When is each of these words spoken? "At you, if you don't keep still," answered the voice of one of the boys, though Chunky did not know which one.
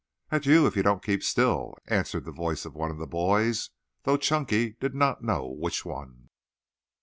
"At 0.31 0.47
you, 0.47 0.65
if 0.65 0.75
you 0.75 0.81
don't 0.81 1.03
keep 1.03 1.21
still," 1.23 1.77
answered 1.85 2.25
the 2.25 2.31
voice 2.31 2.65
of 2.65 2.73
one 2.73 2.89
of 2.89 2.97
the 2.97 3.05
boys, 3.05 3.69
though 4.01 4.17
Chunky 4.17 4.71
did 4.79 4.95
not 4.95 5.23
know 5.23 5.45
which 5.45 5.85
one. 5.85 6.31